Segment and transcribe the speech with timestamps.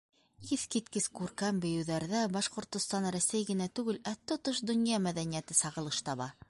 [0.55, 6.35] Иҫ киткес күркәм бейеүҙәрҙә Башҡортостан, Рәсәй генә түгел, ә тотош донъя мәҙәниәте сағылыш таба.